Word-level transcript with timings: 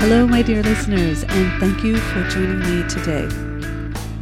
Hello, 0.00 0.28
my 0.28 0.42
dear 0.42 0.62
listeners, 0.62 1.24
and 1.24 1.60
thank 1.60 1.82
you 1.82 1.96
for 1.96 2.22
joining 2.28 2.60
me 2.60 2.88
today. 2.88 3.28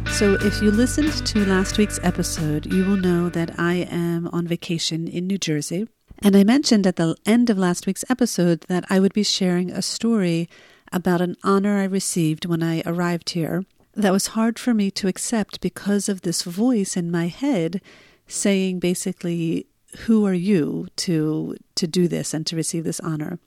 So, 0.09 0.33
if 0.41 0.59
you 0.59 0.71
listened 0.71 1.13
to 1.27 1.45
last 1.45 1.77
week's 1.77 1.99
episode, 2.01 2.65
you 2.65 2.83
will 2.83 2.97
know 2.97 3.29
that 3.29 3.59
I 3.59 3.87
am 3.91 4.27
on 4.33 4.47
vacation 4.47 5.07
in 5.07 5.27
New 5.27 5.37
Jersey. 5.37 5.87
And 6.17 6.35
I 6.35 6.43
mentioned 6.43 6.87
at 6.87 6.95
the 6.95 7.15
end 7.27 7.51
of 7.51 7.59
last 7.59 7.85
week's 7.85 8.03
episode 8.09 8.61
that 8.61 8.85
I 8.89 8.99
would 8.99 9.13
be 9.13 9.21
sharing 9.21 9.69
a 9.69 9.83
story 9.83 10.49
about 10.91 11.21
an 11.21 11.35
honor 11.43 11.77
I 11.77 11.83
received 11.83 12.47
when 12.47 12.63
I 12.63 12.81
arrived 12.83 13.29
here 13.29 13.63
that 13.93 14.11
was 14.11 14.27
hard 14.27 14.57
for 14.57 14.73
me 14.73 14.89
to 14.91 15.07
accept 15.07 15.61
because 15.61 16.09
of 16.09 16.21
this 16.21 16.41
voice 16.41 16.97
in 16.97 17.11
my 17.11 17.27
head 17.27 17.81
saying 18.25 18.79
basically, 18.79 19.67
Who 20.07 20.25
are 20.25 20.33
you 20.33 20.87
to, 20.95 21.55
to 21.75 21.85
do 21.85 22.07
this 22.07 22.33
and 22.33 22.47
to 22.47 22.55
receive 22.55 22.83
this 22.83 22.99
honor? 22.99 23.37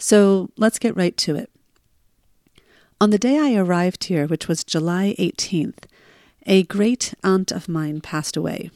So 0.00 0.48
let's 0.56 0.78
get 0.78 0.96
right 0.96 1.16
to 1.18 1.36
it. 1.36 1.50
On 3.02 3.10
the 3.10 3.18
day 3.18 3.38
I 3.38 3.54
arrived 3.54 4.04
here, 4.04 4.26
which 4.26 4.48
was 4.48 4.64
July 4.64 5.14
18th, 5.18 5.84
a 6.46 6.62
great 6.64 7.12
aunt 7.22 7.52
of 7.52 7.68
mine 7.68 8.00
passed 8.00 8.34
away. 8.34 8.70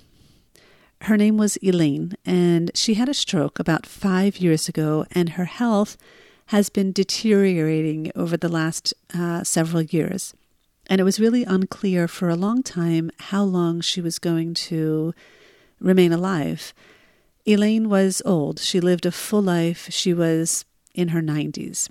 Her 1.02 1.16
name 1.16 1.38
was 1.38 1.56
Elaine, 1.62 2.14
and 2.26 2.70
she 2.74 2.94
had 2.94 3.08
a 3.08 3.14
stroke 3.14 3.58
about 3.58 3.86
five 3.86 4.36
years 4.36 4.68
ago, 4.68 5.06
and 5.12 5.30
her 5.30 5.46
health 5.46 5.96
has 6.46 6.68
been 6.68 6.92
deteriorating 6.92 8.12
over 8.14 8.36
the 8.36 8.50
last 8.50 8.92
uh, 9.14 9.44
several 9.44 9.82
years. 9.82 10.34
And 10.88 11.00
it 11.00 11.04
was 11.04 11.18
really 11.18 11.44
unclear 11.44 12.06
for 12.06 12.28
a 12.28 12.36
long 12.36 12.62
time 12.62 13.10
how 13.18 13.44
long 13.44 13.80
she 13.80 14.02
was 14.02 14.18
going 14.18 14.52
to 14.68 15.14
remain 15.80 16.12
alive. 16.12 16.74
Elaine 17.46 17.88
was 17.88 18.20
old. 18.26 18.60
She 18.60 18.78
lived 18.78 19.06
a 19.06 19.10
full 19.10 19.42
life. 19.42 19.88
She 19.90 20.12
was 20.12 20.66
in 20.94 21.08
her 21.08 21.20
90s. 21.20 21.90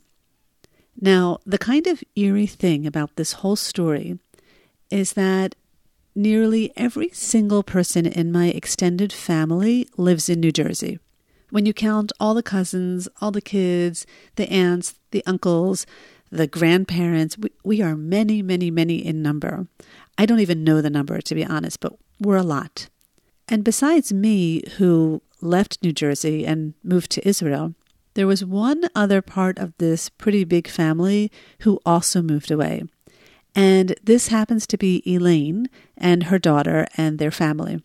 Now, 0.99 1.39
the 1.45 1.57
kind 1.57 1.87
of 1.87 2.03
eerie 2.15 2.47
thing 2.47 2.85
about 2.85 3.15
this 3.15 3.33
whole 3.33 3.55
story 3.55 4.19
is 4.89 5.13
that 5.13 5.55
nearly 6.15 6.71
every 6.77 7.09
single 7.09 7.63
person 7.63 8.05
in 8.05 8.31
my 8.31 8.47
extended 8.47 9.11
family 9.11 9.87
lives 9.97 10.29
in 10.29 10.39
New 10.39 10.51
Jersey. 10.51 10.99
When 11.49 11.65
you 11.65 11.73
count 11.73 12.11
all 12.19 12.33
the 12.33 12.43
cousins, 12.43 13.07
all 13.21 13.31
the 13.31 13.41
kids, 13.41 14.05
the 14.35 14.51
aunts, 14.51 14.95
the 15.11 15.23
uncles, 15.25 15.85
the 16.31 16.47
grandparents, 16.47 17.37
we, 17.37 17.51
we 17.63 17.81
are 17.81 17.95
many, 17.95 18.41
many, 18.41 18.71
many 18.71 19.05
in 19.05 19.21
number. 19.21 19.67
I 20.17 20.25
don't 20.25 20.39
even 20.39 20.63
know 20.63 20.81
the 20.81 20.89
number, 20.89 21.21
to 21.21 21.35
be 21.35 21.45
honest, 21.45 21.79
but 21.79 21.93
we're 22.19 22.37
a 22.37 22.43
lot. 22.43 22.89
And 23.47 23.63
besides 23.63 24.13
me, 24.13 24.63
who 24.77 25.21
left 25.41 25.83
New 25.83 25.91
Jersey 25.91 26.45
and 26.45 26.73
moved 26.83 27.11
to 27.11 27.27
Israel, 27.27 27.75
there 28.13 28.27
was 28.27 28.45
one 28.45 28.83
other 28.95 29.21
part 29.21 29.57
of 29.57 29.73
this 29.77 30.09
pretty 30.09 30.43
big 30.43 30.67
family 30.67 31.31
who 31.59 31.79
also 31.85 32.21
moved 32.21 32.51
away. 32.51 32.83
And 33.55 33.95
this 34.03 34.29
happens 34.29 34.65
to 34.67 34.77
be 34.77 35.03
Elaine 35.05 35.69
and 35.97 36.23
her 36.23 36.39
daughter 36.39 36.87
and 36.97 37.19
their 37.19 37.31
family. 37.31 37.81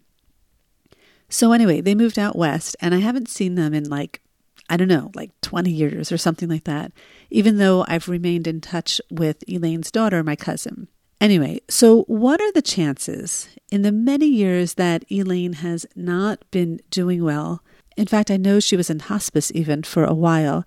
So, 1.29 1.53
anyway, 1.53 1.83
they 1.83 1.95
moved 1.95 2.19
out 2.19 2.37
west, 2.37 2.75
and 2.81 2.95
I 2.95 2.99
haven't 2.99 3.29
seen 3.29 3.55
them 3.55 3.75
in 3.75 3.85
like, 3.85 4.23
I 4.71 4.79
don't 4.79 4.89
know, 4.89 5.11
like 5.15 5.31
20 5.43 5.71
years 5.71 6.11
or 6.11 6.17
something 6.17 6.49
like 6.49 6.65
that, 6.65 6.93
even 7.31 7.59
though 7.59 7.85
I've 7.87 8.09
remained 8.09 8.47
in 8.47 8.63
touch 8.63 9.01
with 9.11 9.45
Elaine's 9.47 9.91
daughter, 9.91 10.23
my 10.25 10.37
cousin. 10.37 10.89
Anyway, 11.21 11.61
so 11.69 12.03
what 12.05 12.41
are 12.41 12.53
the 12.53 12.63
chances 12.63 13.49
in 13.71 13.83
the 13.83 13.93
many 13.93 14.27
years 14.27 14.75
that 14.75 15.05
Elaine 15.11 15.55
has 15.55 15.85
not 15.97 16.49
been 16.51 16.81
doing 16.91 17.25
well 17.25 17.63
in 17.99 18.07
fact, 18.07 18.31
I 18.31 18.37
know 18.37 18.61
she 18.61 18.77
was 18.77 18.91
in 18.91 19.01
hospice 19.01 19.51
even 19.57 19.83
for 19.83 20.05
a 20.05 20.15
while. 20.15 20.65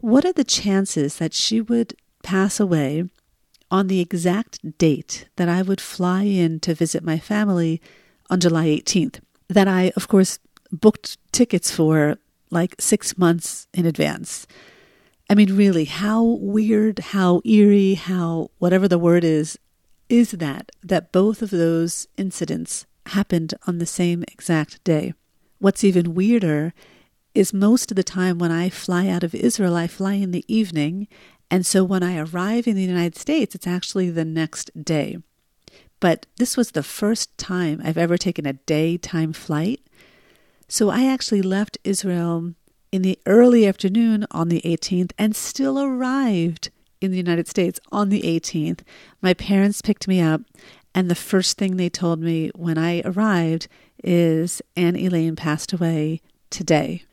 What 0.00 0.26
are 0.26 0.34
the 0.34 0.44
chances 0.44 1.16
that 1.16 1.32
she 1.32 1.62
would 1.62 1.96
pass 2.22 2.60
away 2.60 3.04
on 3.70 3.86
the 3.86 4.00
exact 4.00 4.76
date 4.76 5.26
that 5.36 5.48
I 5.48 5.62
would 5.62 5.80
fly 5.80 6.24
in 6.24 6.60
to 6.60 6.74
visit 6.74 7.02
my 7.02 7.18
family 7.18 7.80
on 8.28 8.38
July 8.38 8.66
18th? 8.66 9.20
That 9.48 9.66
I, 9.66 9.92
of 9.96 10.08
course, 10.08 10.38
booked 10.70 11.16
tickets 11.32 11.70
for 11.70 12.18
like 12.50 12.74
six 12.78 13.16
months 13.16 13.66
in 13.72 13.86
advance. 13.86 14.46
I 15.30 15.34
mean, 15.34 15.56
really, 15.56 15.86
how 15.86 16.22
weird, 16.22 16.98
how 16.98 17.40
eerie, 17.46 17.94
how 17.94 18.50
whatever 18.58 18.88
the 18.88 18.98
word 18.98 19.24
is, 19.24 19.58
is 20.10 20.32
that, 20.32 20.70
that 20.82 21.12
both 21.12 21.40
of 21.40 21.48
those 21.48 22.06
incidents 22.18 22.84
happened 23.06 23.54
on 23.66 23.78
the 23.78 23.86
same 23.86 24.22
exact 24.28 24.84
day? 24.84 25.14
What's 25.64 25.82
even 25.82 26.12
weirder 26.12 26.74
is 27.34 27.54
most 27.54 27.90
of 27.90 27.96
the 27.96 28.04
time 28.04 28.36
when 28.38 28.52
I 28.52 28.68
fly 28.68 29.08
out 29.08 29.24
of 29.24 29.34
Israel, 29.34 29.76
I 29.76 29.86
fly 29.86 30.12
in 30.12 30.30
the 30.30 30.44
evening. 30.46 31.08
And 31.50 31.64
so 31.64 31.82
when 31.82 32.02
I 32.02 32.18
arrive 32.18 32.66
in 32.66 32.76
the 32.76 32.82
United 32.82 33.16
States, 33.16 33.54
it's 33.54 33.66
actually 33.66 34.10
the 34.10 34.26
next 34.26 34.84
day. 34.84 35.16
But 36.00 36.26
this 36.36 36.58
was 36.58 36.72
the 36.72 36.82
first 36.82 37.38
time 37.38 37.80
I've 37.82 37.96
ever 37.96 38.18
taken 38.18 38.44
a 38.44 38.52
daytime 38.52 39.32
flight. 39.32 39.80
So 40.68 40.90
I 40.90 41.06
actually 41.06 41.40
left 41.40 41.78
Israel 41.82 42.52
in 42.92 43.00
the 43.00 43.18
early 43.24 43.66
afternoon 43.66 44.26
on 44.32 44.50
the 44.50 44.60
18th 44.66 45.12
and 45.16 45.34
still 45.34 45.80
arrived 45.80 46.70
in 47.00 47.10
the 47.10 47.16
United 47.16 47.48
States 47.48 47.80
on 47.90 48.10
the 48.10 48.20
18th. 48.20 48.80
My 49.22 49.32
parents 49.32 49.80
picked 49.80 50.08
me 50.08 50.20
up, 50.20 50.42
and 50.94 51.10
the 51.10 51.14
first 51.14 51.56
thing 51.56 51.78
they 51.78 51.88
told 51.88 52.20
me 52.20 52.50
when 52.54 52.76
I 52.76 53.00
arrived 53.06 53.66
is 54.04 54.62
Aunt 54.76 54.96
Elaine 54.96 55.36
passed 55.36 55.72
away 55.72 56.20
today. 56.50 57.04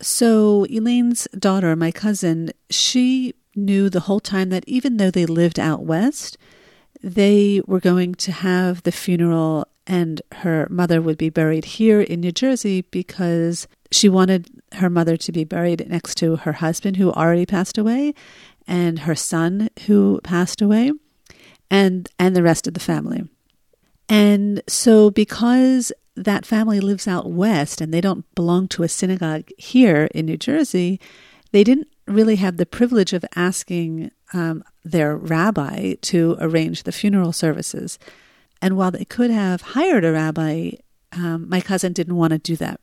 So, 0.00 0.64
Elaine's 0.70 1.26
daughter, 1.36 1.74
my 1.74 1.90
cousin, 1.90 2.52
she 2.70 3.34
knew 3.56 3.90
the 3.90 4.00
whole 4.00 4.20
time 4.20 4.50
that 4.50 4.66
even 4.68 4.96
though 4.96 5.10
they 5.10 5.26
lived 5.26 5.58
out 5.58 5.82
west, 5.82 6.38
they 7.02 7.60
were 7.66 7.80
going 7.80 8.14
to 8.14 8.32
have 8.32 8.82
the 8.84 8.92
funeral 8.92 9.66
and 9.86 10.20
her 10.32 10.68
mother 10.70 11.00
would 11.00 11.18
be 11.18 11.30
buried 11.30 11.64
here 11.64 12.00
in 12.00 12.20
New 12.20 12.30
Jersey 12.30 12.82
because 12.90 13.66
she 13.90 14.08
wanted 14.08 14.48
her 14.74 14.90
mother 14.90 15.16
to 15.16 15.32
be 15.32 15.44
buried 15.44 15.88
next 15.88 16.16
to 16.16 16.36
her 16.36 16.52
husband 16.52 16.96
who 16.96 17.10
already 17.10 17.46
passed 17.46 17.78
away 17.78 18.14
and 18.66 19.00
her 19.00 19.14
son 19.14 19.70
who 19.86 20.20
passed 20.22 20.60
away 20.60 20.92
and 21.70 22.08
and 22.18 22.36
the 22.36 22.42
rest 22.42 22.66
of 22.66 22.74
the 22.74 22.80
family. 22.80 23.26
And 24.10 24.62
so 24.68 25.10
because 25.10 25.90
that 26.24 26.46
family 26.46 26.80
lives 26.80 27.06
out 27.06 27.30
west 27.30 27.80
and 27.80 27.92
they 27.92 28.00
don't 28.00 28.32
belong 28.34 28.68
to 28.68 28.82
a 28.82 28.88
synagogue 28.88 29.50
here 29.56 30.08
in 30.14 30.26
New 30.26 30.36
Jersey, 30.36 31.00
they 31.52 31.64
didn't 31.64 31.88
really 32.06 32.36
have 32.36 32.56
the 32.56 32.66
privilege 32.66 33.12
of 33.12 33.24
asking 33.36 34.10
um, 34.32 34.64
their 34.84 35.16
rabbi 35.16 35.94
to 36.02 36.36
arrange 36.40 36.82
the 36.82 36.92
funeral 36.92 37.32
services. 37.32 37.98
And 38.60 38.76
while 38.76 38.90
they 38.90 39.04
could 39.04 39.30
have 39.30 39.62
hired 39.62 40.04
a 40.04 40.12
rabbi, 40.12 40.72
um, 41.12 41.48
my 41.48 41.60
cousin 41.60 41.92
didn't 41.92 42.16
want 42.16 42.32
to 42.32 42.38
do 42.38 42.56
that. 42.56 42.80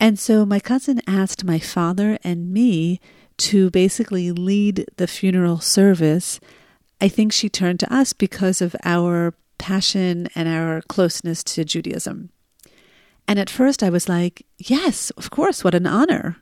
And 0.00 0.18
so 0.18 0.46
my 0.46 0.60
cousin 0.60 1.02
asked 1.06 1.44
my 1.44 1.58
father 1.58 2.18
and 2.24 2.52
me 2.52 3.00
to 3.38 3.70
basically 3.70 4.32
lead 4.32 4.86
the 4.96 5.06
funeral 5.06 5.60
service. 5.60 6.40
I 7.00 7.08
think 7.08 7.32
she 7.32 7.48
turned 7.48 7.80
to 7.80 7.94
us 7.94 8.12
because 8.12 8.62
of 8.62 8.74
our 8.84 9.34
passion 9.58 10.28
and 10.34 10.48
our 10.48 10.80
closeness 10.82 11.44
to 11.44 11.64
Judaism. 11.64 12.30
And 13.30 13.38
at 13.38 13.48
first 13.48 13.84
I 13.84 13.90
was 13.90 14.08
like, 14.08 14.44
yes, 14.58 15.10
of 15.10 15.30
course, 15.30 15.62
what 15.62 15.72
an 15.72 15.86
honor. 15.86 16.38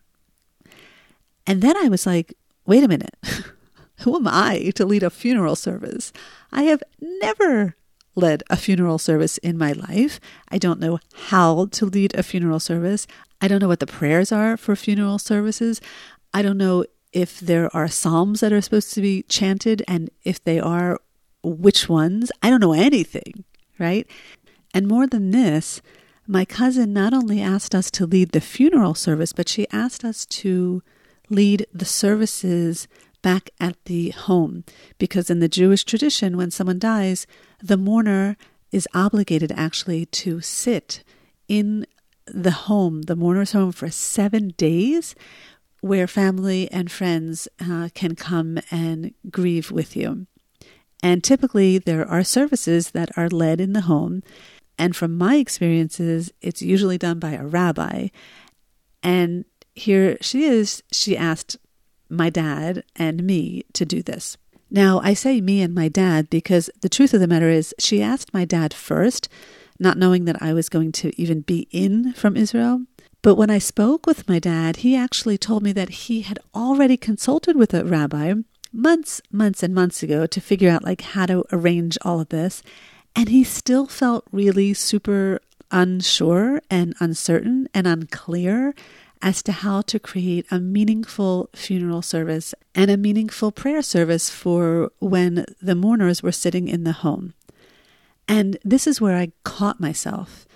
And 1.46 1.60
then 1.60 1.76
I 1.76 1.90
was 1.90 2.06
like, 2.06 2.32
wait 2.64 2.82
a 2.82 2.88
minute. 2.88 3.14
Who 4.04 4.16
am 4.16 4.26
I 4.26 4.72
to 4.74 4.86
lead 4.86 5.02
a 5.02 5.10
funeral 5.10 5.54
service? 5.54 6.14
I 6.50 6.62
have 6.62 6.82
never 6.98 7.76
led 8.14 8.42
a 8.48 8.56
funeral 8.56 8.96
service 8.96 9.36
in 9.36 9.58
my 9.58 9.72
life. 9.72 10.18
I 10.48 10.56
don't 10.56 10.80
know 10.80 10.98
how 11.28 11.66
to 11.66 11.84
lead 11.84 12.14
a 12.14 12.22
funeral 12.22 12.58
service. 12.58 13.06
I 13.38 13.48
don't 13.48 13.60
know 13.60 13.68
what 13.68 13.80
the 13.80 13.86
prayers 13.86 14.32
are 14.32 14.56
for 14.56 14.74
funeral 14.74 15.18
services. 15.18 15.82
I 16.32 16.40
don't 16.40 16.56
know 16.56 16.86
if 17.12 17.38
there 17.38 17.68
are 17.76 17.88
psalms 17.88 18.40
that 18.40 18.50
are 18.54 18.62
supposed 18.62 18.94
to 18.94 19.02
be 19.02 19.24
chanted 19.24 19.82
and 19.86 20.08
if 20.24 20.42
they 20.42 20.58
are, 20.58 20.98
which 21.42 21.86
ones. 21.86 22.32
I 22.42 22.48
don't 22.48 22.62
know 22.62 22.72
anything, 22.72 23.44
right? 23.78 24.06
And 24.72 24.88
more 24.88 25.06
than 25.06 25.32
this, 25.32 25.82
my 26.28 26.44
cousin 26.44 26.92
not 26.92 27.14
only 27.14 27.40
asked 27.40 27.74
us 27.74 27.90
to 27.92 28.06
lead 28.06 28.32
the 28.32 28.40
funeral 28.40 28.94
service, 28.94 29.32
but 29.32 29.48
she 29.48 29.66
asked 29.72 30.04
us 30.04 30.26
to 30.26 30.82
lead 31.30 31.66
the 31.72 31.86
services 31.86 32.86
back 33.22 33.50
at 33.58 33.82
the 33.86 34.10
home. 34.10 34.62
Because 34.98 35.30
in 35.30 35.40
the 35.40 35.48
Jewish 35.48 35.84
tradition, 35.84 36.36
when 36.36 36.50
someone 36.50 36.78
dies, 36.78 37.26
the 37.62 37.78
mourner 37.78 38.36
is 38.70 38.86
obligated 38.94 39.50
actually 39.56 40.04
to 40.04 40.42
sit 40.42 41.02
in 41.48 41.86
the 42.26 42.50
home, 42.50 43.02
the 43.02 43.16
mourner's 43.16 43.52
home, 43.52 43.72
for 43.72 43.90
seven 43.90 44.48
days, 44.58 45.14
where 45.80 46.06
family 46.06 46.70
and 46.70 46.90
friends 46.90 47.48
uh, 47.58 47.88
can 47.94 48.14
come 48.14 48.58
and 48.70 49.14
grieve 49.30 49.70
with 49.70 49.96
you. 49.96 50.26
And 51.02 51.24
typically, 51.24 51.78
there 51.78 52.06
are 52.06 52.24
services 52.24 52.90
that 52.90 53.16
are 53.16 53.28
led 53.28 53.60
in 53.60 53.72
the 53.72 53.82
home. 53.82 54.22
And 54.78 54.94
from 54.94 55.18
my 55.18 55.36
experiences, 55.36 56.32
it's 56.40 56.62
usually 56.62 56.98
done 56.98 57.18
by 57.18 57.32
a 57.32 57.44
rabbi. 57.44 58.08
And 59.02 59.44
here 59.74 60.16
she 60.20 60.44
is, 60.44 60.82
she 60.92 61.16
asked 61.16 61.56
my 62.08 62.30
dad 62.30 62.84
and 62.96 63.24
me 63.24 63.64
to 63.74 63.84
do 63.84 64.02
this. 64.02 64.36
Now, 64.70 65.00
I 65.02 65.14
say 65.14 65.40
me 65.40 65.62
and 65.62 65.74
my 65.74 65.88
dad 65.88 66.30
because 66.30 66.70
the 66.80 66.88
truth 66.88 67.14
of 67.14 67.20
the 67.20 67.26
matter 67.26 67.48
is, 67.48 67.74
she 67.78 68.02
asked 68.02 68.34
my 68.34 68.44
dad 68.44 68.74
first, 68.74 69.28
not 69.78 69.96
knowing 69.96 70.24
that 70.26 70.42
I 70.42 70.52
was 70.52 70.68
going 70.68 70.92
to 70.92 71.18
even 71.20 71.40
be 71.40 71.68
in 71.70 72.12
from 72.12 72.36
Israel. 72.36 72.82
But 73.22 73.36
when 73.36 73.50
I 73.50 73.58
spoke 73.58 74.06
with 74.06 74.28
my 74.28 74.38
dad, 74.38 74.78
he 74.78 74.94
actually 74.94 75.38
told 75.38 75.62
me 75.62 75.72
that 75.72 75.88
he 75.88 76.20
had 76.22 76.38
already 76.54 76.96
consulted 76.96 77.56
with 77.56 77.74
a 77.74 77.84
rabbi 77.84 78.34
months, 78.72 79.20
months, 79.32 79.62
and 79.62 79.74
months 79.74 80.02
ago 80.02 80.26
to 80.26 80.40
figure 80.40 80.70
out 80.70 80.84
like 80.84 81.00
how 81.00 81.26
to 81.26 81.44
arrange 81.50 81.96
all 82.02 82.20
of 82.20 82.28
this. 82.28 82.62
And 83.18 83.30
he 83.30 83.42
still 83.42 83.88
felt 83.88 84.24
really 84.30 84.72
super 84.72 85.40
unsure 85.72 86.62
and 86.70 86.94
uncertain 87.00 87.68
and 87.74 87.84
unclear 87.84 88.76
as 89.20 89.42
to 89.42 89.50
how 89.50 89.80
to 89.82 89.98
create 89.98 90.46
a 90.52 90.60
meaningful 90.60 91.50
funeral 91.52 92.00
service 92.00 92.54
and 92.76 92.92
a 92.92 92.96
meaningful 92.96 93.50
prayer 93.50 93.82
service 93.82 94.30
for 94.30 94.92
when 95.00 95.44
the 95.60 95.74
mourners 95.74 96.22
were 96.22 96.30
sitting 96.30 96.68
in 96.68 96.84
the 96.84 96.92
home. 96.92 97.34
And 98.28 98.56
this 98.62 98.86
is 98.86 99.00
where 99.00 99.16
I 99.16 99.32
caught 99.42 99.80
myself. 99.80 100.46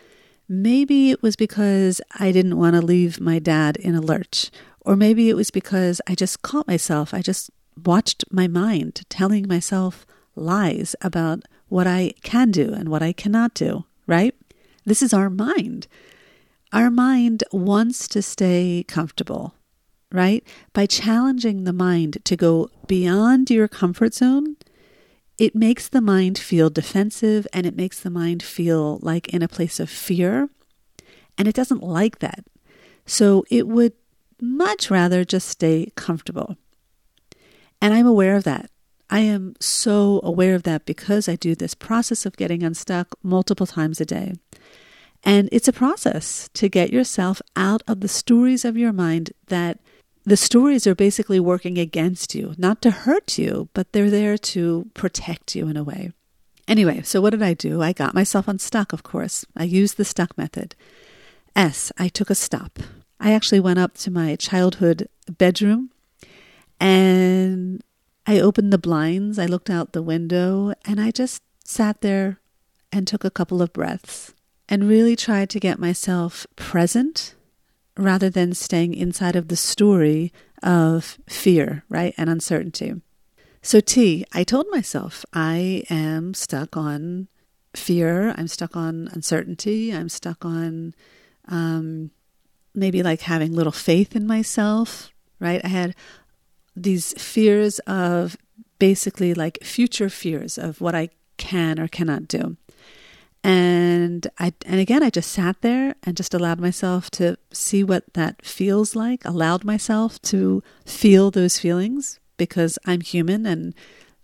Maybe 0.48 1.10
it 1.10 1.20
was 1.20 1.34
because 1.34 2.00
I 2.20 2.30
didn't 2.30 2.58
want 2.58 2.76
to 2.76 2.80
leave 2.80 3.20
my 3.20 3.40
dad 3.40 3.76
in 3.76 3.96
a 3.96 4.00
lurch, 4.00 4.52
or 4.82 4.94
maybe 4.94 5.28
it 5.28 5.34
was 5.34 5.50
because 5.50 6.00
I 6.06 6.14
just 6.14 6.42
caught 6.42 6.68
myself. 6.68 7.12
I 7.12 7.22
just 7.22 7.50
watched 7.84 8.22
my 8.30 8.46
mind 8.46 9.02
telling 9.08 9.48
myself 9.48 10.06
lies 10.36 10.94
about 11.02 11.42
what 11.72 11.86
I 11.86 12.12
can 12.22 12.50
do 12.50 12.74
and 12.74 12.90
what 12.90 13.02
I 13.02 13.14
cannot 13.14 13.54
do, 13.54 13.86
right? 14.06 14.34
This 14.84 15.00
is 15.00 15.14
our 15.14 15.30
mind. 15.30 15.86
Our 16.70 16.90
mind 16.90 17.44
wants 17.50 18.06
to 18.08 18.20
stay 18.20 18.84
comfortable, 18.86 19.54
right? 20.12 20.46
By 20.74 20.84
challenging 20.84 21.64
the 21.64 21.72
mind 21.72 22.18
to 22.24 22.36
go 22.36 22.68
beyond 22.86 23.48
your 23.48 23.68
comfort 23.68 24.12
zone, 24.12 24.56
it 25.38 25.54
makes 25.54 25.88
the 25.88 26.02
mind 26.02 26.38
feel 26.38 26.68
defensive 26.68 27.46
and 27.54 27.64
it 27.64 27.74
makes 27.74 28.00
the 28.00 28.10
mind 28.10 28.42
feel 28.42 28.98
like 29.00 29.28
in 29.28 29.40
a 29.42 29.48
place 29.48 29.80
of 29.80 29.88
fear. 29.88 30.50
And 31.38 31.48
it 31.48 31.54
doesn't 31.54 31.82
like 31.82 32.18
that. 32.18 32.44
So 33.06 33.46
it 33.50 33.66
would 33.66 33.94
much 34.42 34.90
rather 34.90 35.24
just 35.24 35.48
stay 35.48 35.90
comfortable. 35.96 36.58
And 37.80 37.94
I'm 37.94 38.06
aware 38.06 38.36
of 38.36 38.44
that. 38.44 38.70
I 39.12 39.18
am 39.18 39.56
so 39.60 40.22
aware 40.24 40.54
of 40.54 40.62
that 40.62 40.86
because 40.86 41.28
I 41.28 41.36
do 41.36 41.54
this 41.54 41.74
process 41.74 42.24
of 42.24 42.38
getting 42.38 42.62
unstuck 42.62 43.14
multiple 43.22 43.66
times 43.66 44.00
a 44.00 44.06
day. 44.06 44.32
And 45.22 45.50
it's 45.52 45.68
a 45.68 45.72
process 45.72 46.48
to 46.54 46.70
get 46.70 46.94
yourself 46.94 47.42
out 47.54 47.82
of 47.86 48.00
the 48.00 48.08
stories 48.08 48.64
of 48.64 48.78
your 48.78 48.90
mind 48.90 49.32
that 49.48 49.80
the 50.24 50.36
stories 50.38 50.86
are 50.86 50.94
basically 50.94 51.38
working 51.38 51.76
against 51.76 52.34
you, 52.34 52.54
not 52.56 52.80
to 52.80 52.90
hurt 52.90 53.36
you, 53.36 53.68
but 53.74 53.92
they're 53.92 54.08
there 54.08 54.38
to 54.38 54.90
protect 54.94 55.54
you 55.54 55.68
in 55.68 55.76
a 55.76 55.84
way. 55.84 56.12
Anyway, 56.66 57.02
so 57.02 57.20
what 57.20 57.30
did 57.30 57.42
I 57.42 57.52
do? 57.52 57.82
I 57.82 57.92
got 57.92 58.14
myself 58.14 58.48
unstuck, 58.48 58.94
of 58.94 59.02
course. 59.02 59.44
I 59.54 59.64
used 59.64 59.98
the 59.98 60.06
stuck 60.06 60.38
method. 60.38 60.74
S, 61.54 61.92
I 61.98 62.08
took 62.08 62.30
a 62.30 62.34
stop. 62.34 62.78
I 63.20 63.34
actually 63.34 63.60
went 63.60 63.78
up 63.78 63.98
to 63.98 64.10
my 64.10 64.36
childhood 64.36 65.06
bedroom 65.28 65.90
and 66.80 67.82
I 68.26 68.40
opened 68.40 68.72
the 68.72 68.78
blinds. 68.78 69.38
I 69.38 69.46
looked 69.46 69.70
out 69.70 69.92
the 69.92 70.02
window 70.02 70.74
and 70.84 71.00
I 71.00 71.10
just 71.10 71.42
sat 71.64 72.00
there 72.00 72.40
and 72.92 73.06
took 73.06 73.24
a 73.24 73.30
couple 73.30 73.62
of 73.62 73.72
breaths 73.72 74.34
and 74.68 74.88
really 74.88 75.16
tried 75.16 75.50
to 75.50 75.60
get 75.60 75.78
myself 75.78 76.46
present 76.56 77.34
rather 77.96 78.30
than 78.30 78.54
staying 78.54 78.94
inside 78.94 79.36
of 79.36 79.48
the 79.48 79.56
story 79.56 80.32
of 80.62 81.18
fear, 81.28 81.84
right, 81.88 82.14
and 82.16 82.30
uncertainty. 82.30 82.94
So, 83.60 83.80
T, 83.80 84.24
I 84.32 84.44
told 84.44 84.66
myself 84.70 85.24
I 85.32 85.84
am 85.90 86.34
stuck 86.34 86.76
on 86.76 87.28
fear, 87.74 88.34
I'm 88.36 88.48
stuck 88.48 88.76
on 88.76 89.08
uncertainty, 89.12 89.92
I'm 89.94 90.08
stuck 90.08 90.44
on 90.44 90.94
um, 91.48 92.10
maybe 92.74 93.02
like 93.02 93.22
having 93.22 93.52
little 93.52 93.72
faith 93.72 94.16
in 94.16 94.26
myself, 94.26 95.10
right? 95.38 95.60
I 95.64 95.68
had 95.68 95.94
these 96.74 97.12
fears 97.14 97.78
of 97.80 98.36
basically 98.78 99.34
like 99.34 99.62
future 99.62 100.08
fears 100.08 100.58
of 100.58 100.80
what 100.80 100.94
I 100.94 101.10
can 101.36 101.78
or 101.78 101.88
cannot 101.88 102.28
do. 102.28 102.56
And 103.44 104.26
I 104.38 104.52
and 104.66 104.78
again 104.78 105.02
I 105.02 105.10
just 105.10 105.32
sat 105.32 105.60
there 105.62 105.96
and 106.04 106.16
just 106.16 106.32
allowed 106.32 106.60
myself 106.60 107.10
to 107.12 107.36
see 107.52 107.82
what 107.82 108.04
that 108.14 108.44
feels 108.44 108.94
like, 108.94 109.24
allowed 109.24 109.64
myself 109.64 110.22
to 110.22 110.62
feel 110.86 111.30
those 111.30 111.58
feelings 111.58 112.20
because 112.36 112.78
I'm 112.86 113.00
human 113.00 113.46
and 113.46 113.74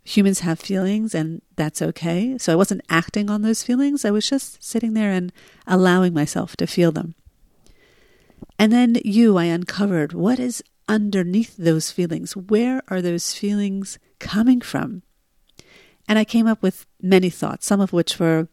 humans 0.05 0.41
have 0.41 0.59
feelings 0.59 1.15
and 1.15 1.43
that's 1.57 1.83
okay. 1.83 2.39
So 2.39 2.53
I 2.53 2.57
wasn't 2.57 2.83
acting 2.89 3.29
on 3.29 3.43
those 3.43 3.63
feelings. 3.63 4.05
I 4.05 4.11
was 4.11 4.29
just 4.29 4.63
sitting 4.63 4.95
there 4.95 5.11
and 5.11 5.33
allowing 5.67 6.15
myself 6.15 6.57
to 6.57 6.67
feel 6.67 6.93
them. 6.93 7.15
And 8.59 8.73
then 8.73 8.97
you, 9.05 9.37
I 9.37 9.45
uncovered 9.45 10.13
what 10.13 10.39
is 10.39 10.63
underneath 10.89 11.57
those 11.57 11.91
feelings. 11.91 12.37
Where 12.37 12.83
are 12.89 13.03
those 13.03 13.35
feelings 13.35 13.99
coming 14.19 14.61
from? 14.61 15.03
And 16.09 16.19
I 16.19 16.25
came 16.25 16.47
up 16.47 16.63
with 16.63 16.87
many 17.03 17.31
thoughts, 17.31 17.67
some 17.67 17.81
of 17.81 17.93
which 17.93 18.19
were 18.19 18.49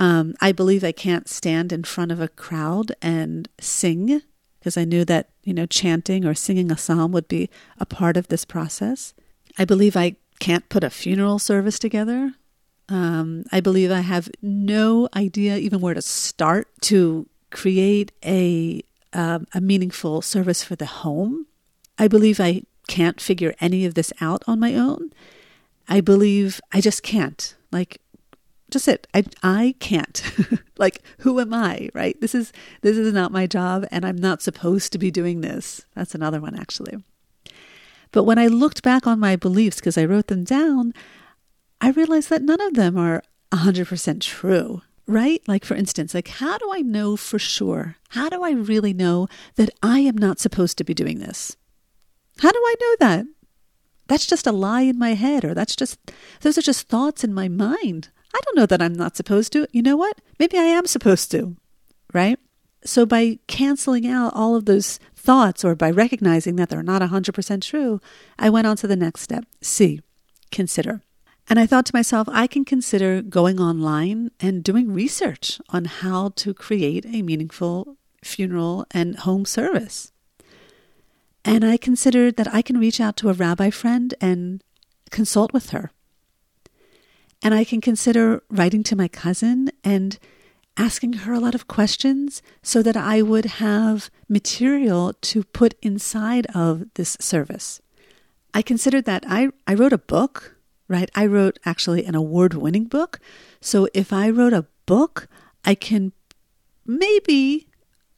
um, 0.00 0.34
I 0.40 0.52
believe 0.52 0.82
I 0.84 0.92
can't 0.92 1.28
stand 1.28 1.72
in 1.72 1.84
front 1.84 2.12
of 2.12 2.20
a 2.20 2.28
crowd 2.28 2.92
and 3.00 3.48
sing 3.60 4.22
because 4.58 4.76
I 4.76 4.84
knew 4.84 5.04
that, 5.04 5.28
you 5.44 5.54
know, 5.54 5.66
chanting 5.66 6.24
or 6.24 6.34
singing 6.34 6.72
a 6.72 6.76
psalm 6.76 7.12
would 7.12 7.28
be 7.28 7.48
a 7.78 7.86
part 7.86 8.16
of 8.16 8.28
this 8.28 8.44
process. 8.44 9.14
I 9.58 9.64
believe 9.64 9.96
I 9.96 10.16
can't 10.40 10.68
put 10.68 10.84
a 10.84 10.90
funeral 10.90 11.38
service 11.38 11.78
together. 11.78 12.34
Um, 12.88 13.44
I 13.52 13.60
believe 13.60 13.90
I 13.90 14.00
have 14.00 14.28
no 14.42 15.08
idea 15.14 15.56
even 15.56 15.80
where 15.80 15.94
to 15.94 16.02
start 16.02 16.68
to 16.82 17.26
create 17.50 18.12
a 18.24 18.82
um, 19.12 19.46
a 19.54 19.60
meaningful 19.60 20.22
service 20.22 20.64
for 20.64 20.74
the 20.74 20.86
home. 20.86 21.46
I 21.98 22.08
believe 22.08 22.40
I 22.40 22.62
can't 22.88 23.20
figure 23.20 23.54
any 23.60 23.84
of 23.84 23.94
this 23.94 24.12
out 24.20 24.42
on 24.46 24.60
my 24.60 24.74
own. 24.74 25.10
I 25.88 26.00
believe 26.00 26.60
I 26.72 26.80
just 26.80 27.02
can't. 27.02 27.54
Like 27.70 28.00
just 28.70 28.88
it. 28.88 29.06
I 29.14 29.24
I 29.42 29.74
can't. 29.78 30.22
like 30.78 31.02
who 31.18 31.40
am 31.40 31.54
I, 31.54 31.90
right? 31.94 32.20
This 32.20 32.34
is 32.34 32.52
this 32.82 32.96
is 32.96 33.12
not 33.12 33.32
my 33.32 33.46
job 33.46 33.86
and 33.90 34.04
I'm 34.04 34.16
not 34.16 34.42
supposed 34.42 34.92
to 34.92 34.98
be 34.98 35.10
doing 35.10 35.40
this. 35.40 35.86
That's 35.94 36.14
another 36.14 36.40
one 36.40 36.58
actually. 36.58 37.02
But 38.10 38.24
when 38.24 38.38
I 38.38 38.46
looked 38.46 38.82
back 38.82 39.06
on 39.06 39.18
my 39.18 39.36
beliefs 39.36 39.76
because 39.76 39.98
I 39.98 40.04
wrote 40.04 40.28
them 40.28 40.44
down, 40.44 40.94
I 41.80 41.90
realized 41.90 42.30
that 42.30 42.42
none 42.42 42.60
of 42.60 42.74
them 42.74 42.96
are 42.96 43.22
100% 43.52 44.20
true, 44.20 44.82
right? 45.06 45.42
Like 45.48 45.64
for 45.64 45.74
instance, 45.74 46.14
like 46.14 46.28
how 46.28 46.58
do 46.58 46.70
I 46.72 46.80
know 46.80 47.16
for 47.16 47.38
sure? 47.38 47.96
How 48.10 48.28
do 48.28 48.42
I 48.42 48.52
really 48.52 48.92
know 48.92 49.28
that 49.56 49.70
I 49.82 50.00
am 50.00 50.16
not 50.16 50.38
supposed 50.38 50.78
to 50.78 50.84
be 50.84 50.94
doing 50.94 51.18
this? 51.18 51.56
How 52.38 52.50
do 52.50 52.58
I 52.58 52.74
know 52.80 52.96
that? 53.00 53.26
That's 54.06 54.26
just 54.26 54.46
a 54.46 54.52
lie 54.52 54.82
in 54.82 54.98
my 54.98 55.14
head 55.14 55.44
or 55.44 55.54
that's 55.54 55.76
just 55.76 55.98
those 56.40 56.58
are 56.58 56.62
just 56.62 56.88
thoughts 56.88 57.24
in 57.24 57.32
my 57.32 57.48
mind. 57.48 58.08
I 58.34 58.40
don't 58.44 58.56
know 58.56 58.66
that 58.66 58.82
I'm 58.82 58.92
not 58.92 59.16
supposed 59.16 59.52
to. 59.52 59.66
You 59.72 59.82
know 59.82 59.96
what? 59.96 60.20
Maybe 60.38 60.58
I 60.58 60.64
am 60.64 60.86
supposed 60.86 61.30
to, 61.30 61.56
right? 62.12 62.38
So 62.84 63.06
by 63.06 63.38
canceling 63.46 64.06
out 64.06 64.34
all 64.34 64.56
of 64.56 64.66
those 64.66 64.98
thoughts 65.16 65.64
or 65.64 65.74
by 65.74 65.90
recognizing 65.90 66.56
that 66.56 66.68
they're 66.68 66.82
not 66.82 67.00
100% 67.00 67.62
true, 67.62 68.00
I 68.38 68.50
went 68.50 68.66
on 68.66 68.76
to 68.78 68.86
the 68.86 68.96
next 68.96 69.22
step 69.22 69.46
C, 69.62 70.00
consider. 70.50 71.02
And 71.48 71.58
I 71.58 71.66
thought 71.66 71.86
to 71.86 71.96
myself, 71.96 72.28
I 72.30 72.46
can 72.46 72.64
consider 72.64 73.22
going 73.22 73.60
online 73.60 74.30
and 74.40 74.64
doing 74.64 74.92
research 74.92 75.60
on 75.70 75.84
how 75.84 76.30
to 76.36 76.54
create 76.54 77.06
a 77.06 77.22
meaningful 77.22 77.96
funeral 78.22 78.86
and 78.90 79.16
home 79.18 79.44
service. 79.44 80.12
And 81.44 81.64
I 81.64 81.76
considered 81.76 82.36
that 82.36 82.52
I 82.52 82.62
can 82.62 82.78
reach 82.78 83.00
out 83.00 83.16
to 83.18 83.28
a 83.28 83.34
rabbi 83.34 83.70
friend 83.70 84.14
and 84.20 84.62
consult 85.10 85.52
with 85.52 85.70
her 85.70 85.90
and 87.44 87.52
I 87.52 87.62
can 87.62 87.82
consider 87.82 88.42
writing 88.48 88.82
to 88.84 88.96
my 88.96 89.06
cousin 89.06 89.70
and 89.84 90.18
asking 90.78 91.12
her 91.12 91.34
a 91.34 91.38
lot 91.38 91.54
of 91.54 91.68
questions 91.68 92.42
so 92.62 92.82
that 92.82 92.96
I 92.96 93.20
would 93.20 93.44
have 93.44 94.10
material 94.28 95.12
to 95.12 95.44
put 95.44 95.74
inside 95.82 96.46
of 96.54 96.86
this 96.94 97.18
service. 97.20 97.82
I 98.54 98.62
considered 98.62 99.04
that 99.04 99.24
I, 99.28 99.50
I 99.66 99.74
wrote 99.74 99.92
a 99.92 99.98
book, 99.98 100.56
right? 100.88 101.10
I 101.14 101.26
wrote 101.26 101.58
actually 101.66 102.06
an 102.06 102.14
award 102.14 102.54
winning 102.54 102.84
book. 102.84 103.20
So 103.60 103.88
if 103.92 104.10
I 104.12 104.30
wrote 104.30 104.54
a 104.54 104.66
book, 104.86 105.28
I 105.66 105.74
can 105.74 106.12
maybe 106.86 107.68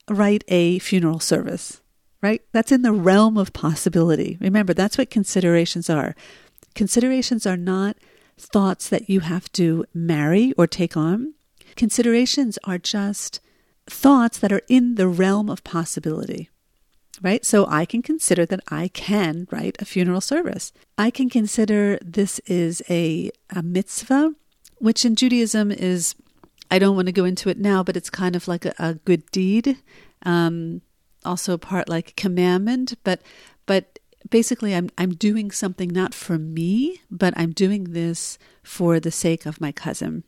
write 0.09 0.45
a 0.47 0.79
funeral 0.79 1.19
service, 1.19 1.81
right? 2.23 2.43
That's 2.53 2.73
in 2.73 2.83
the 2.83 2.93
realm 2.93 3.37
of 3.37 3.53
possibility. 3.53 4.39
Remember, 4.41 4.75
that's 4.75 4.99
what 4.99 5.11
considerations 5.11 5.91
are. 5.91 6.15
Considerations 6.75 7.47
are 7.47 7.57
not 7.57 7.97
thoughts 8.39 8.89
that 8.89 9.09
you 9.09 9.21
have 9.21 9.51
to 9.53 9.85
marry 9.95 10.53
or 10.59 10.67
take 10.67 10.97
on. 10.97 11.35
Considerations 11.77 12.59
are 12.65 12.79
just 12.79 13.41
thoughts 13.87 14.39
that 14.39 14.53
are 14.53 14.63
in 14.69 14.97
the 14.97 15.09
realm 15.09 15.49
of 15.49 15.65
possibility 15.65 16.51
right? 17.23 17.45
So 17.45 17.67
I 17.69 17.85
can 17.85 18.03
consider 18.03 18.47
that 18.47 18.61
I 18.69 18.89
can 18.89 19.47
write 19.51 19.77
a 19.81 19.85
funeral 19.85 20.21
service. 20.21 20.73
I 20.99 21.11
can 21.11 21.29
consider 21.29 21.99
this 22.05 22.39
is 22.41 22.83
a, 22.89 23.31
a 23.51 23.63
mitzvah, 23.63 24.35
which 24.79 25.05
in 25.05 25.17
Judaism 25.17 25.71
is, 25.71 26.15
I 26.71 26.79
don't 26.79 26.97
want 26.97 27.07
to 27.07 27.13
go 27.13 27.25
into 27.25 27.49
it 27.49 27.59
now, 27.59 27.83
but 27.83 27.97
it's 27.97 28.11
kind 28.11 28.37
of 28.37 28.49
like 28.49 28.65
a, 28.65 28.75
a 28.79 28.95
good 28.95 29.31
deed, 29.31 29.79
um, 30.25 30.83
also 31.27 31.59
part 31.59 31.89
like 31.89 32.17
commandment, 32.17 32.95
but 33.05 33.21
but 33.67 33.99
basically 34.31 34.75
I'm 34.75 34.91
I'm 34.97 35.15
doing 35.15 35.51
something 35.51 35.89
not 35.89 36.15
for 36.15 36.39
me, 36.39 37.01
but 37.11 37.35
I'm 37.37 37.53
doing 37.53 37.93
this 37.93 38.39
for 38.63 39.01
the 39.01 39.11
sake 39.11 39.47
of 39.47 39.61
my 39.61 39.73
cousin. 39.73 40.25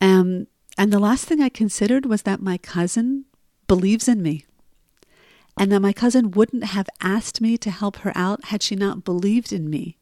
Um, 0.00 0.46
and 0.78 0.92
the 0.92 0.98
last 0.98 1.26
thing 1.26 1.40
I 1.40 1.48
considered 1.48 2.06
was 2.06 2.22
that 2.22 2.40
my 2.40 2.56
cousin 2.58 3.26
believes 3.66 4.08
in 4.08 4.22
me 4.22 4.46
and 5.56 5.70
that 5.70 5.80
my 5.80 5.92
cousin 5.92 6.30
wouldn't 6.30 6.64
have 6.64 6.88
asked 7.02 7.40
me 7.40 7.58
to 7.58 7.70
help 7.70 7.96
her 7.96 8.12
out 8.14 8.46
had 8.46 8.62
she 8.62 8.74
not 8.74 9.04
believed 9.04 9.52
in 9.52 9.68
me. 9.68 9.98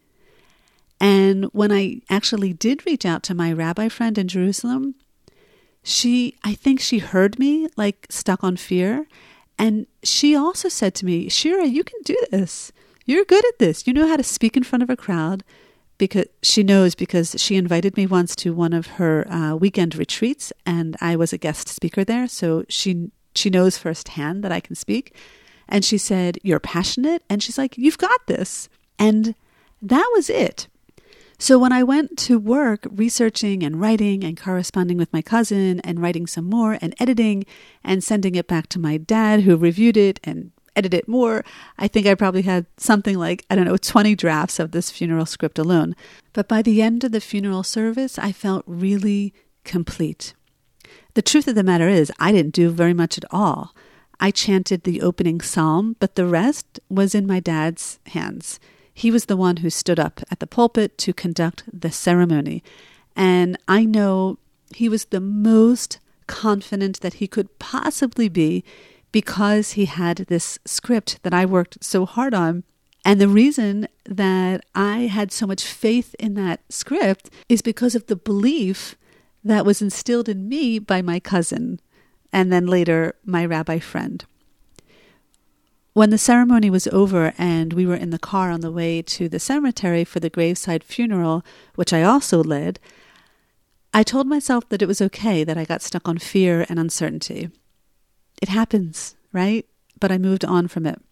And 1.00 1.47
when 1.47 1.73
I 1.73 2.02
actually 2.09 2.52
did 2.52 2.87
reach 2.87 3.04
out 3.04 3.23
to 3.25 3.35
my 3.35 3.52
rabbi 3.52 3.88
friend 3.88 4.18
in 4.18 4.28
Jerusalem, 4.28 4.95
she, 5.83 6.37
I 6.45 6.54
think 6.54 6.80
she 6.80 6.99
heard 6.99 7.38
me 7.38 7.68
like 7.76 8.07
stuck 8.11 8.45
on 8.45 8.57
fear. 8.57 9.07
And 9.58 9.86
she 10.02 10.36
also 10.36 10.68
said 10.68 10.94
to 10.96 11.06
me, 11.06 11.28
Shira, 11.28 11.66
you 11.66 11.82
can 11.84 12.00
do 12.04 12.16
this. 12.30 12.72
You're 13.04 13.24
good 13.24 13.44
at 13.46 13.58
this. 13.58 13.86
You 13.86 13.92
know 13.92 14.06
how 14.06 14.16
to 14.16 14.22
speak 14.22 14.56
in 14.56 14.62
front 14.62 14.82
of 14.82 14.90
a 14.90 14.96
crowd 14.96 15.42
because 15.96 16.26
she 16.42 16.62
knows 16.62 16.94
because 16.94 17.34
she 17.38 17.56
invited 17.56 17.96
me 17.96 18.06
once 18.06 18.36
to 18.36 18.54
one 18.54 18.72
of 18.72 18.86
her 18.86 19.26
uh, 19.32 19.56
weekend 19.56 19.96
retreats 19.96 20.52
and 20.64 20.96
I 21.00 21.16
was 21.16 21.32
a 21.32 21.38
guest 21.38 21.68
speaker 21.68 22.04
there. 22.04 22.28
So 22.28 22.64
she, 22.68 23.10
she 23.34 23.50
knows 23.50 23.78
firsthand 23.78 24.44
that 24.44 24.52
I 24.52 24.60
can 24.60 24.76
speak. 24.76 25.14
And 25.68 25.84
she 25.84 25.98
said, 25.98 26.38
You're 26.42 26.60
passionate. 26.60 27.22
And 27.28 27.42
she's 27.42 27.58
like, 27.58 27.76
You've 27.76 27.98
got 27.98 28.26
this. 28.26 28.68
And 28.98 29.34
that 29.82 30.10
was 30.14 30.30
it. 30.30 30.68
So 31.40 31.57
when 31.57 31.73
I 31.73 31.85
went 31.85 32.18
to 32.18 32.37
work 32.37 32.85
researching 32.90 33.62
and 33.62 33.80
writing 33.80 34.25
and 34.25 34.37
corresponding 34.37 34.97
with 34.97 35.12
my 35.12 35.23
cousin 35.23 35.78
and 35.80 36.02
writing 36.02 36.26
some 36.26 36.47
more 36.47 36.78
and 36.80 36.97
editing 36.99 37.47
and 37.85 38.02
sending 38.02 38.35
it 38.35 38.49
back 38.49 38.66
to 38.71 38.80
my 38.80 38.97
dad 38.97 39.42
who 39.42 39.57
reviewed 39.57 39.97
it 39.97 40.18
and 40.25 40.50
edited 40.75 40.99
it 40.99 41.09
more, 41.09 41.45
I 41.78 41.87
think 41.87 42.07
I 42.07 42.16
probably 42.16 42.42
had 42.42 42.66
something 42.76 43.16
like, 43.16 43.47
I 43.49 43.54
don't 43.54 43.66
know, 43.66 43.76
20 43.76 44.16
drafts 44.16 44.59
of 44.59 44.73
this 44.73 44.90
funeral 44.90 45.26
script 45.26 45.61
alone. 45.61 45.95
But 46.33 46.49
by 46.49 46.61
the 46.61 46.83
end 46.83 47.04
of 47.04 47.12
the 47.12 47.21
funeral 47.21 47.62
service, 47.62 48.18
I 48.18 48.33
felt 48.33 48.64
really 48.66 49.33
complete. 49.62 50.35
The 51.14 51.23
truth 51.23 51.47
of 51.47 51.54
the 51.54 51.62
matter 51.62 51.88
is, 51.88 52.12
I 52.18 52.33
didn't 52.33 52.54
do 52.54 52.71
very 52.71 52.95
much 52.95 53.16
at 53.16 53.25
all. 53.30 53.75
I 54.18 54.33
chanted 54.33 54.83
the 54.83 55.02
opening 55.02 55.40
psalm, 55.40 55.95
but 56.00 56.16
the 56.16 56.26
rest 56.26 56.80
was 56.88 57.14
in 57.14 57.28
my 57.28 57.38
dad's 57.38 58.00
hands. 58.07 58.59
He 58.98 59.12
was 59.12 59.26
the 59.26 59.36
one 59.36 59.58
who 59.58 59.70
stood 59.70 60.00
up 60.00 60.22
at 60.28 60.40
the 60.40 60.46
pulpit 60.48 60.98
to 60.98 61.12
conduct 61.12 61.62
the 61.72 61.92
ceremony. 61.92 62.64
And 63.14 63.56
I 63.68 63.84
know 63.84 64.38
he 64.74 64.88
was 64.88 65.04
the 65.04 65.20
most 65.20 66.00
confident 66.26 67.00
that 67.00 67.14
he 67.14 67.28
could 67.28 67.60
possibly 67.60 68.28
be 68.28 68.64
because 69.12 69.72
he 69.72 69.84
had 69.84 70.26
this 70.26 70.58
script 70.64 71.22
that 71.22 71.32
I 71.32 71.46
worked 71.46 71.78
so 71.80 72.06
hard 72.06 72.34
on. 72.34 72.64
And 73.04 73.20
the 73.20 73.28
reason 73.28 73.86
that 74.04 74.64
I 74.74 75.02
had 75.02 75.30
so 75.30 75.46
much 75.46 75.62
faith 75.62 76.16
in 76.18 76.34
that 76.34 76.60
script 76.68 77.30
is 77.48 77.62
because 77.62 77.94
of 77.94 78.06
the 78.06 78.16
belief 78.16 78.96
that 79.44 79.64
was 79.64 79.80
instilled 79.80 80.28
in 80.28 80.48
me 80.48 80.80
by 80.80 81.02
my 81.02 81.20
cousin 81.20 81.78
and 82.32 82.52
then 82.52 82.66
later 82.66 83.14
my 83.24 83.46
rabbi 83.46 83.78
friend. 83.78 84.24
When 85.98 86.10
the 86.10 86.16
ceremony 86.16 86.70
was 86.70 86.86
over 86.92 87.34
and 87.36 87.72
we 87.72 87.84
were 87.84 87.96
in 87.96 88.10
the 88.10 88.20
car 88.20 88.52
on 88.52 88.60
the 88.60 88.70
way 88.70 89.02
to 89.02 89.28
the 89.28 89.40
cemetery 89.40 90.04
for 90.04 90.20
the 90.20 90.30
graveside 90.30 90.84
funeral, 90.84 91.44
which 91.74 91.92
I 91.92 92.04
also 92.04 92.40
led, 92.40 92.78
I 93.92 94.04
told 94.04 94.28
myself 94.28 94.68
that 94.68 94.80
it 94.80 94.86
was 94.86 95.02
okay 95.02 95.42
that 95.42 95.58
I 95.58 95.64
got 95.64 95.82
stuck 95.82 96.06
on 96.06 96.18
fear 96.18 96.64
and 96.68 96.78
uncertainty. 96.78 97.50
It 98.40 98.48
happens, 98.48 99.16
right? 99.32 99.66
But 99.98 100.12
I 100.12 100.18
moved 100.18 100.44
on 100.44 100.68
from 100.68 100.86
it. 100.86 101.02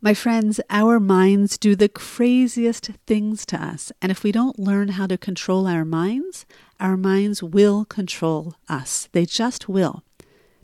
My 0.00 0.12
friends, 0.12 0.60
our 0.70 0.98
minds 0.98 1.56
do 1.56 1.76
the 1.76 1.88
craziest 1.88 2.90
things 3.06 3.46
to 3.46 3.62
us. 3.62 3.92
And 4.02 4.10
if 4.10 4.24
we 4.24 4.32
don't 4.32 4.58
learn 4.58 4.88
how 4.88 5.06
to 5.06 5.16
control 5.16 5.68
our 5.68 5.84
minds, 5.84 6.46
our 6.80 6.96
minds 6.96 7.44
will 7.44 7.84
control 7.84 8.54
us. 8.68 9.08
They 9.12 9.24
just 9.24 9.68
will. 9.68 10.02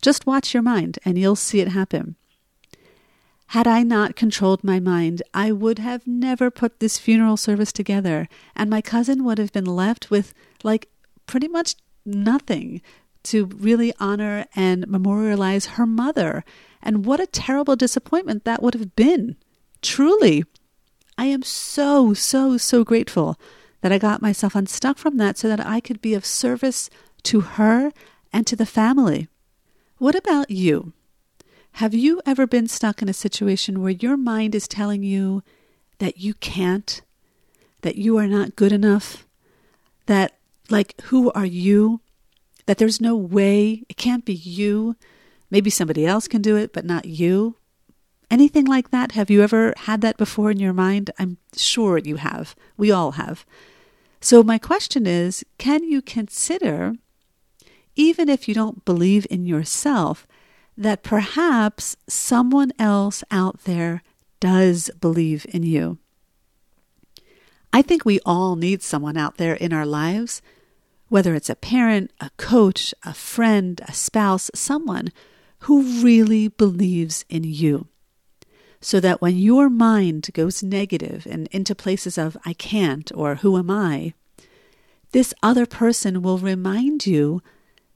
Just 0.02 0.26
watch 0.26 0.52
your 0.52 0.64
mind 0.64 0.98
and 1.04 1.16
you'll 1.16 1.36
see 1.36 1.60
it 1.60 1.68
happen. 1.68 2.16
Had 3.50 3.66
I 3.66 3.82
not 3.82 4.14
controlled 4.14 4.62
my 4.62 4.78
mind, 4.78 5.24
I 5.34 5.50
would 5.50 5.80
have 5.80 6.06
never 6.06 6.52
put 6.52 6.78
this 6.78 6.98
funeral 6.98 7.36
service 7.36 7.72
together, 7.72 8.28
and 8.54 8.70
my 8.70 8.80
cousin 8.80 9.24
would 9.24 9.38
have 9.38 9.52
been 9.52 9.64
left 9.64 10.08
with, 10.08 10.32
like, 10.62 10.88
pretty 11.26 11.48
much 11.48 11.74
nothing 12.06 12.80
to 13.24 13.46
really 13.46 13.92
honor 13.98 14.46
and 14.54 14.86
memorialize 14.86 15.66
her 15.66 15.84
mother. 15.84 16.44
And 16.80 17.04
what 17.04 17.18
a 17.18 17.26
terrible 17.26 17.74
disappointment 17.74 18.44
that 18.44 18.62
would 18.62 18.74
have 18.74 18.94
been. 18.94 19.34
Truly. 19.82 20.44
I 21.18 21.24
am 21.24 21.42
so, 21.42 22.14
so, 22.14 22.56
so 22.56 22.84
grateful 22.84 23.36
that 23.80 23.90
I 23.90 23.98
got 23.98 24.22
myself 24.22 24.54
unstuck 24.54 24.96
from 24.96 25.16
that 25.16 25.36
so 25.36 25.48
that 25.48 25.66
I 25.66 25.80
could 25.80 26.00
be 26.00 26.14
of 26.14 26.24
service 26.24 26.88
to 27.24 27.40
her 27.40 27.90
and 28.32 28.46
to 28.46 28.54
the 28.54 28.64
family. 28.64 29.26
What 29.98 30.14
about 30.14 30.52
you? 30.52 30.92
Have 31.72 31.94
you 31.94 32.20
ever 32.26 32.46
been 32.46 32.68
stuck 32.68 33.00
in 33.00 33.08
a 33.08 33.14
situation 33.14 33.80
where 33.80 33.92
your 33.92 34.16
mind 34.16 34.54
is 34.54 34.68
telling 34.68 35.02
you 35.02 35.42
that 35.98 36.18
you 36.18 36.34
can't, 36.34 37.00
that 37.82 37.96
you 37.96 38.18
are 38.18 38.26
not 38.26 38.56
good 38.56 38.72
enough, 38.72 39.26
that, 40.06 40.36
like, 40.68 41.00
who 41.04 41.30
are 41.32 41.46
you? 41.46 42.00
That 42.66 42.78
there's 42.78 43.00
no 43.00 43.16
way, 43.16 43.84
it 43.88 43.96
can't 43.96 44.24
be 44.24 44.34
you. 44.34 44.96
Maybe 45.50 45.70
somebody 45.70 46.06
else 46.06 46.28
can 46.28 46.42
do 46.42 46.56
it, 46.56 46.72
but 46.72 46.84
not 46.84 47.06
you. 47.06 47.56
Anything 48.30 48.66
like 48.66 48.90
that? 48.90 49.12
Have 49.12 49.30
you 49.30 49.42
ever 49.42 49.74
had 49.76 50.02
that 50.02 50.16
before 50.16 50.50
in 50.50 50.60
your 50.60 50.72
mind? 50.72 51.10
I'm 51.18 51.38
sure 51.56 51.98
you 51.98 52.16
have. 52.16 52.54
We 52.76 52.90
all 52.92 53.12
have. 53.12 53.44
So, 54.20 54.42
my 54.42 54.58
question 54.58 55.06
is 55.06 55.44
can 55.58 55.82
you 55.82 56.02
consider 56.02 56.94
even 57.96 58.28
if 58.28 58.48
you 58.48 58.54
don't 58.54 58.84
believe 58.84 59.26
in 59.28 59.46
yourself, 59.46 60.26
that 60.80 61.02
perhaps 61.02 61.94
someone 62.08 62.72
else 62.78 63.22
out 63.30 63.64
there 63.64 64.02
does 64.40 64.90
believe 64.98 65.44
in 65.50 65.62
you. 65.62 65.98
I 67.70 67.82
think 67.82 68.06
we 68.06 68.18
all 68.24 68.56
need 68.56 68.82
someone 68.82 69.18
out 69.18 69.36
there 69.36 69.54
in 69.54 69.74
our 69.74 69.84
lives, 69.84 70.40
whether 71.10 71.34
it's 71.34 71.50
a 71.50 71.54
parent, 71.54 72.10
a 72.18 72.30
coach, 72.38 72.94
a 73.04 73.12
friend, 73.12 73.78
a 73.86 73.92
spouse, 73.92 74.50
someone 74.54 75.10
who 75.60 76.02
really 76.02 76.48
believes 76.48 77.26
in 77.28 77.44
you. 77.44 77.88
So 78.80 79.00
that 79.00 79.20
when 79.20 79.36
your 79.36 79.68
mind 79.68 80.30
goes 80.32 80.62
negative 80.62 81.26
and 81.30 81.46
into 81.48 81.74
places 81.74 82.16
of 82.16 82.38
I 82.46 82.54
can't 82.54 83.12
or 83.14 83.34
who 83.36 83.58
am 83.58 83.70
I, 83.70 84.14
this 85.12 85.34
other 85.42 85.66
person 85.66 86.22
will 86.22 86.38
remind 86.38 87.06
you 87.06 87.42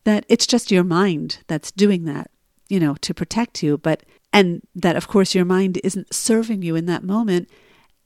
that 0.05 0.27
it's 0.29 0.47
just 0.47 0.71
your 0.71 0.85
mind 0.85 1.39
that's 1.47 1.73
doing 1.73 2.05
that, 2.05 2.31
you 2.69 2.81
know, 2.81 2.95
to 3.01 3.15
protect 3.15 3.63
you, 3.63 3.79
but 3.79 4.03
and 4.33 4.63
that 4.75 4.97
of 4.97 5.09
course 5.09 5.35
your 5.35 5.45
mind 5.45 5.81
isn't 5.85 6.13
serving 6.13 6.63
you 6.63 6.75
in 6.75 6.87
that 6.87 7.05
moment 7.05 7.49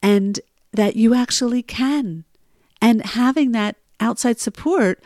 and 0.03 0.41
that 0.73 0.97
you 0.97 1.15
actually 1.15 1.63
can. 1.63 2.25
And 2.81 3.05
having 3.05 3.53
that 3.53 3.77
outside 3.99 4.39
support 4.39 5.03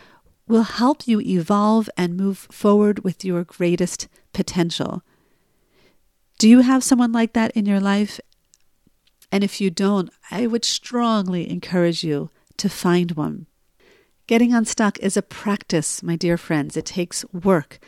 will 0.49 0.65
help 0.65 1.07
you 1.07 1.21
evolve 1.21 1.89
and 1.97 2.17
move 2.17 2.39
forward 2.51 3.05
with 3.05 3.25
your 3.25 3.45
greatest 3.45 4.09
potential. 4.33 5.03
Do 6.39 6.49
you 6.49 6.61
have 6.61 6.83
someone 6.83 7.13
like 7.13 7.33
that 7.35 7.53
in 7.53 7.67
your 7.67 7.81
life? 7.81 8.21
And 9.31 9.45
if 9.45 9.61
you 9.61 9.71
don't, 9.71 10.11
I 10.31 10.47
would 10.47 10.65
strongly 10.65 11.49
encourage 11.49 12.05
you 12.05 12.31
to 12.59 12.69
find 12.69 13.13
one. 13.13 13.47
Getting 14.27 14.53
unstuck 14.53 14.99
is 14.99 15.17
a 15.17 15.23
practice, 15.23 16.03
my 16.03 16.17
dear 16.17 16.37
friends. 16.37 16.77
It 16.77 16.87
takes 16.87 17.25
work. 17.33 17.79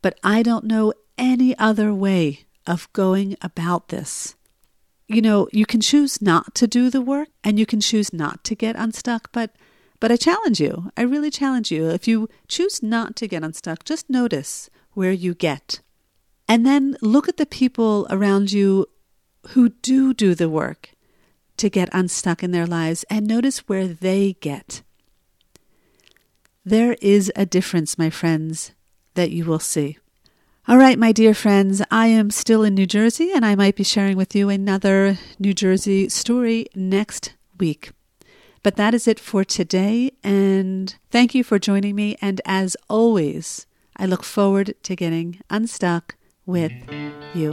But 0.00 0.18
I 0.22 0.42
don't 0.42 0.64
know 0.64 0.92
any 1.18 1.56
other 1.58 1.92
way 1.94 2.46
of 2.66 2.92
going 2.92 3.36
about 3.42 3.88
this. 3.88 4.34
you 5.06 5.20
know, 5.20 5.48
you 5.52 5.66
can 5.66 5.80
choose 5.80 6.22
not 6.22 6.54
to 6.54 6.66
do 6.66 6.88
the 6.90 7.00
work 7.02 7.28
and 7.42 7.58
you 7.58 7.66
can 7.66 7.80
choose 7.80 8.12
not 8.12 8.42
to 8.44 8.54
get 8.54 8.76
unstuck, 8.76 9.30
but 9.32 9.50
but 10.00 10.10
I 10.10 10.16
challenge 10.16 10.60
you. 10.60 10.90
I 10.96 11.02
really 11.02 11.30
challenge 11.30 11.70
you. 11.70 11.88
If 11.88 12.06
you 12.08 12.28
choose 12.48 12.82
not 12.82 13.16
to 13.16 13.28
get 13.28 13.42
unstuck, 13.42 13.84
just 13.84 14.10
notice 14.10 14.68
where 14.92 15.12
you 15.12 15.34
get. 15.34 15.80
And 16.46 16.66
then 16.66 16.96
look 17.00 17.28
at 17.28 17.38
the 17.38 17.46
people 17.46 18.06
around 18.10 18.52
you 18.52 18.86
who 19.48 19.70
do 19.70 20.12
do 20.12 20.34
the 20.34 20.48
work 20.48 20.90
to 21.56 21.70
get 21.70 21.88
unstuck 21.92 22.42
in 22.42 22.50
their 22.50 22.66
lives 22.66 23.04
and 23.08 23.26
notice 23.26 23.68
where 23.68 23.86
they 23.86 24.34
get. 24.40 24.82
There 26.64 26.96
is 27.00 27.32
a 27.36 27.46
difference, 27.46 27.96
my 27.96 28.10
friends, 28.10 28.72
that 29.14 29.30
you 29.30 29.44
will 29.44 29.58
see. 29.58 29.98
All 30.66 30.78
right, 30.78 30.98
my 30.98 31.12
dear 31.12 31.34
friends, 31.34 31.82
I 31.90 32.06
am 32.06 32.30
still 32.30 32.62
in 32.62 32.74
New 32.74 32.86
Jersey 32.86 33.30
and 33.34 33.44
I 33.44 33.54
might 33.54 33.76
be 33.76 33.84
sharing 33.84 34.16
with 34.16 34.34
you 34.34 34.48
another 34.48 35.18
New 35.38 35.52
Jersey 35.52 36.08
story 36.08 36.68
next 36.74 37.34
week. 37.58 37.90
But 38.62 38.76
that 38.76 38.94
is 38.94 39.06
it 39.06 39.20
for 39.20 39.44
today, 39.44 40.12
and 40.24 40.96
thank 41.10 41.34
you 41.34 41.44
for 41.44 41.58
joining 41.58 41.94
me. 41.94 42.16
And 42.22 42.40
as 42.46 42.78
always, 42.88 43.66
I 43.98 44.06
look 44.06 44.24
forward 44.24 44.74
to 44.84 44.96
getting 44.96 45.38
unstuck 45.50 46.16
with 46.46 46.72
you. 47.34 47.52